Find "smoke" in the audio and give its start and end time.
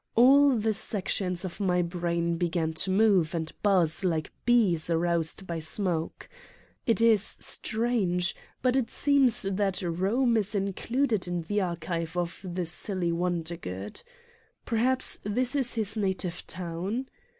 5.59-6.27